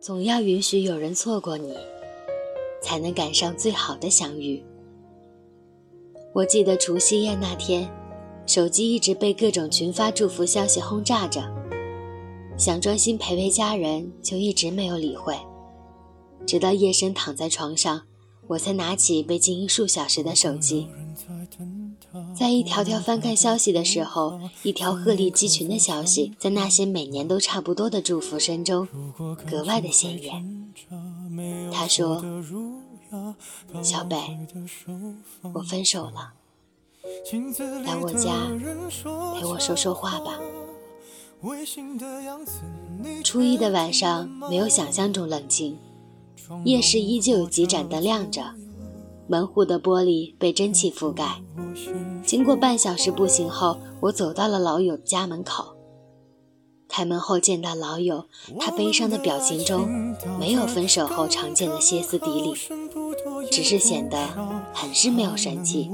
[0.00, 1.76] 总要允许有人错过你，
[2.82, 4.64] 才能赶上最好的相遇。
[6.32, 7.86] 我记得除夕夜那天，
[8.46, 11.42] 手机一直被各种群发祝福消息轰炸着，
[12.56, 15.36] 想专心陪陪家人，就一直没有理会。
[16.46, 18.00] 直到夜深躺在床上，
[18.46, 20.88] 我才拿起被静音数小时的手机，
[22.40, 28.88] 在一条条翻看消息的时候，一条鹤立鸡群的消息，在那些每年都差不多的祝福声中，
[29.46, 30.72] 格外的显眼。
[31.70, 32.24] 他说
[33.84, 34.16] ：“小北，
[35.52, 36.32] 我分手了，
[37.84, 38.48] 来我家
[39.38, 40.40] 陪我说说话吧。”
[43.22, 45.76] 初一的晚上没有想象中冷清。
[46.64, 48.42] 夜市依旧有几盏灯亮着，
[49.30, 51.40] 门户的玻璃被蒸汽覆盖。
[52.26, 55.76] 经过半小时步行后，我走到了老友家门口。
[56.88, 58.24] 开门后见到老友，
[58.58, 62.52] 他悲伤的表情中没有分手后常见的歇斯底里，
[63.52, 64.18] 只是显得
[64.74, 65.88] 很是没有神气，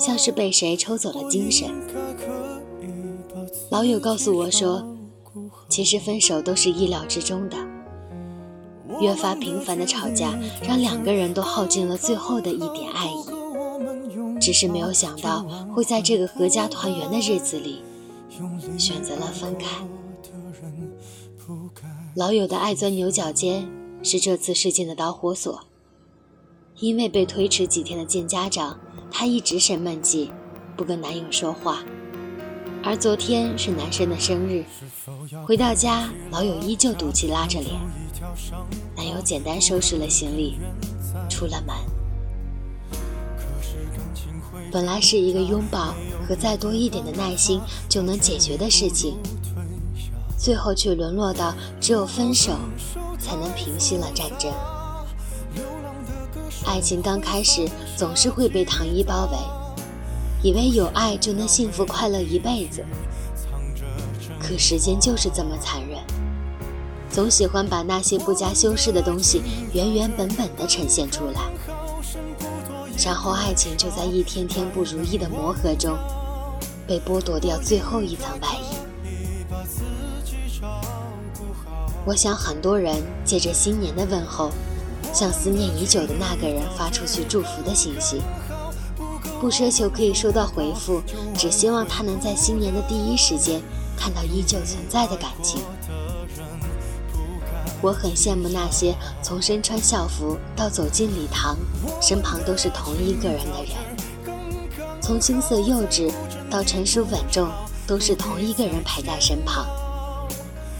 [0.00, 1.68] 像是被谁抽走了精神。
[3.70, 4.82] 老友告诉我说，
[5.68, 7.58] 其实分手都是意料之中的。
[9.00, 14.40] 越发频繁的吵架，让两个人都耗尽了最后的一点爱意。
[14.40, 15.42] 只是没有想到，
[15.74, 17.82] 会在这个阖家团圆的日子里，
[18.78, 19.66] 选择了分开。
[22.14, 23.68] 老友的爱钻牛角尖，
[24.02, 25.60] 是这次事件的导火索。
[26.80, 28.78] 因为被推迟几天的见家长，
[29.10, 30.30] 她一直生闷气，
[30.76, 31.82] 不跟男友说话。
[32.82, 34.64] 而昨天是男生的生日，
[35.46, 37.74] 回到家，老友依旧赌气拉着脸。
[38.96, 40.58] 男友简单收拾了行李，
[41.28, 41.76] 出了门。
[44.70, 45.94] 本来是一个拥抱
[46.26, 49.16] 和再多一点的耐心就能解决的事情，
[50.38, 52.52] 最后却沦落到只有分手
[53.18, 54.52] 才能平息了战争。
[56.64, 59.57] 爱情刚开始总是会被糖衣包围。
[60.42, 62.84] 以为有爱就能幸福快乐一辈子，
[64.40, 65.98] 可时间就是这么残忍，
[67.10, 71.40] 总喜欢把那些不加修饰的东西原原本本的呈现出来，
[73.04, 75.98] 然后爱情就在一天天不如意的磨合中，
[76.86, 78.76] 被剥夺掉最后一层外衣。
[82.06, 84.50] 我想很多人借着新年的问候，
[85.12, 88.22] 向思念已久的那个人发出去祝福的信息。
[89.40, 91.00] 不奢求可以收到回复，
[91.36, 93.62] 只希望他能在新年的第一时间
[93.96, 95.60] 看到依旧存在的感情。
[97.80, 101.56] 我很羡慕那些从身穿校服到走进礼堂，
[102.02, 103.76] 身旁都是同一个人的人；
[105.00, 106.12] 从青涩幼稚
[106.50, 107.48] 到成熟稳重，
[107.86, 109.64] 都是同一个人陪在身旁。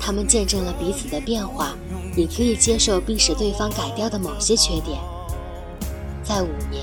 [0.00, 1.76] 他们见证了彼此的变化，
[2.16, 4.98] 也可以接受并使对方改掉的某些缺点。
[6.24, 6.82] 在五年、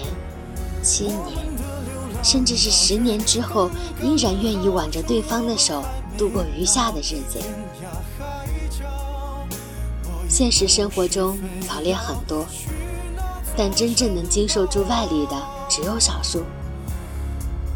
[0.81, 1.65] 七年。
[2.25, 3.69] 甚至是十年之后，
[4.02, 5.84] 依然愿意挽着对方的手
[6.18, 7.40] 度过余下的日子。
[10.28, 11.38] 现实生活中
[11.69, 12.44] 早恋很多，
[13.56, 16.41] 但真正能经受住外力的只有少数，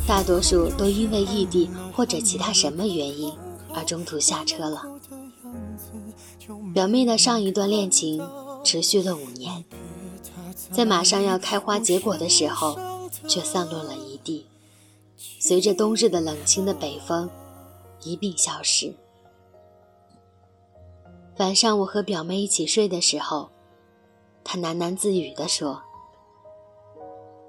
[0.07, 3.31] 大多数都因为异地或者其他什么原因
[3.75, 4.83] 而中途下车了。
[6.73, 8.19] 表妹的上一段恋情
[8.63, 9.63] 持续了五年，
[10.71, 12.77] 在马上要开花结果的时候。
[13.27, 14.45] 却散落了一地，
[15.39, 17.29] 随着冬日的冷清的北风
[18.03, 18.93] 一并消失。
[21.37, 23.49] 晚上我和表妹一起睡的时候，
[24.43, 25.81] 她喃喃自语地说：“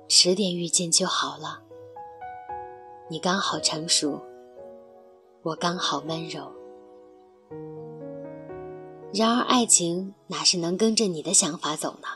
[0.08, 1.60] 迟点遇见就好了，
[3.08, 4.20] 你刚好成熟，
[5.42, 6.50] 我刚好温柔。”
[9.12, 12.08] 然而，爱情哪是能跟着你的想法走呢？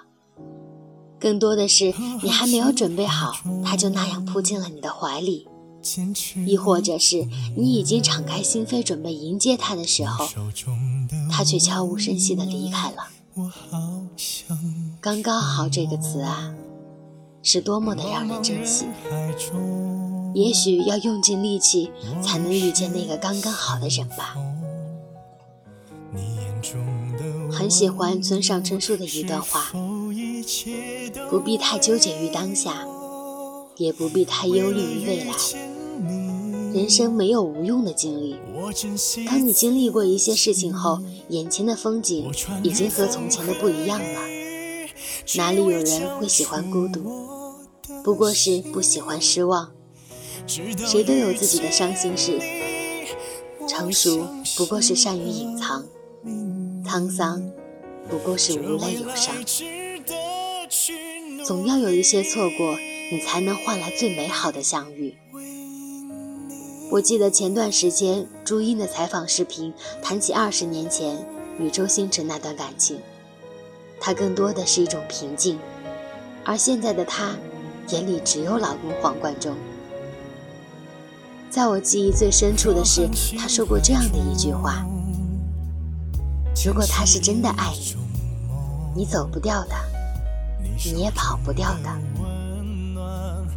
[1.25, 3.33] 更多的是，你还没有准备好，
[3.65, 5.47] 他就那样扑进了你的怀里；
[6.45, 7.27] 亦或者是
[7.57, 10.29] 你已经敞开心扉准备迎接他的时候，
[11.31, 13.09] 他却悄无声息地离开了。
[15.01, 16.53] 刚刚好这个词啊，
[17.43, 18.85] 是多么的让人珍惜。
[20.35, 21.91] 也许要用尽力气
[22.21, 24.37] 才能遇见那个刚刚好的人吧。
[27.51, 29.71] 很喜欢村上春树的一段话。
[31.31, 32.87] 不必太纠结于当下，
[33.77, 35.35] 也不必太忧虑于未来。
[36.75, 38.37] 人生没有无用的经历。
[39.27, 42.31] 当你经历过一些事情后，眼前的风景
[42.63, 44.21] 已经和从前的不一样了。
[45.37, 47.03] 哪里有人会喜欢孤独？
[48.03, 49.71] 不过是不喜欢失望。
[50.47, 52.39] 谁都有自己的伤心事。
[53.67, 54.27] 成熟
[54.57, 55.85] 不过是善于隐藏，
[56.85, 57.43] 沧桑。
[58.09, 59.35] 不过是无泪有伤。
[61.45, 62.77] 总要有一些错过，
[63.11, 65.15] 你才能换来最美好的相遇。
[66.91, 69.73] 我记得前段时间朱茵的采访视频，
[70.03, 71.27] 谈起二十年前
[71.59, 73.01] 与周星驰那段感情，
[74.01, 75.59] 她更多的是一种平静，
[76.45, 77.37] 而现在的她，
[77.89, 79.57] 眼里只有老公黄贯中。
[81.51, 84.87] 在我记忆最深处的是，她说过这样的一句话
[86.65, 87.73] ：“如果他是真的爱
[88.95, 89.75] 你，你走不掉的。”
[90.93, 91.89] 你也跑不掉的。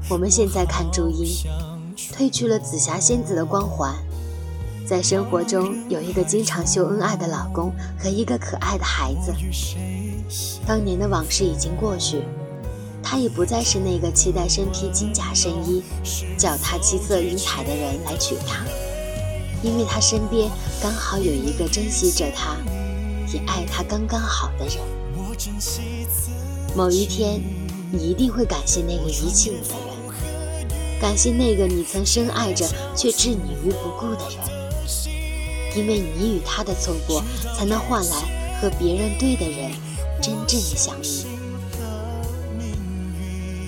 [0.07, 1.27] 我们现在看朱茵，
[2.13, 3.95] 褪去了紫霞仙子的光环，
[4.85, 9.33] 在生活中有一个经常秀恩爱的老公和一个可爱的孩子。
[10.65, 12.23] 当年的往事已经过去，
[13.01, 15.83] 她已不再是那个期待身披金甲圣衣、
[16.38, 18.63] 脚踏七色云彩的人来娶她，
[19.63, 20.50] 因为她身边
[20.81, 22.57] 刚好有一个珍惜着她，
[23.33, 24.77] 也爱他刚刚好的人。
[26.75, 27.41] 某一天，
[27.91, 30.69] 你一定会感谢那个遗弃你的人，
[31.01, 34.38] 感谢那个你曾深爱着却置你于不顾的人，
[35.75, 37.24] 因为你与他的错过，
[37.57, 39.71] 才能换来和别人对的人
[40.21, 41.25] 真正的相遇。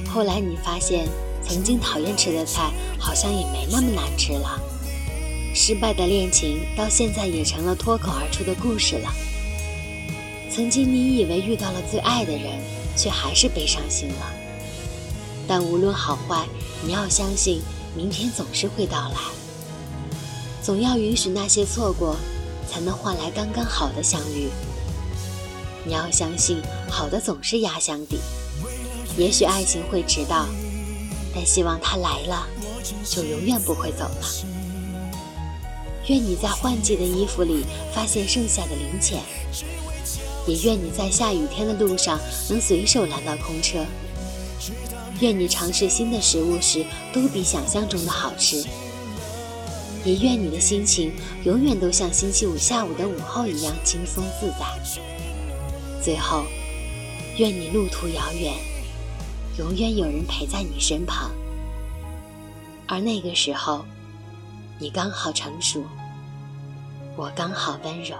[0.07, 1.07] 后来你发现，
[1.47, 4.59] 曾经讨厌吃的菜，好像也没那么难吃了。
[5.53, 9.11] 失败的恋情，到现在也成了脱口而出的故事了。
[10.59, 12.59] 曾经你以为遇到了最爱的人，
[12.97, 14.33] 却还是被伤心了。
[15.47, 16.45] 但无论好坏，
[16.83, 17.61] 你要相信，
[17.95, 19.15] 明天总是会到来。
[20.61, 22.17] 总要允许那些错过，
[22.69, 24.49] 才能换来刚刚好的相遇。
[25.85, 28.19] 你要相信，好的总是压箱底。
[29.17, 30.45] 也许爱情会迟到，
[31.33, 32.45] 但希望它来了，
[33.05, 34.27] 就永远不会走了。
[36.07, 37.63] 愿你在换季的衣服里
[37.95, 39.23] 发现剩下的零钱。
[40.47, 42.19] 也愿你在下雨天的路上
[42.49, 43.85] 能随手拦到空车。
[45.19, 48.63] 愿你尝试新的食物时都比想象中的好吃。
[50.05, 51.11] 也愿你的心情
[51.43, 54.65] 永远都像星期五下午的午后一样轻松自在。
[56.01, 56.45] 最后，
[57.37, 58.53] 愿你路途遥远，
[59.57, 61.29] 永远有人陪在你身旁。
[62.87, 63.83] 而那个时候，
[64.79, 65.83] 你刚好成熟，
[67.17, 68.15] 我刚好温柔。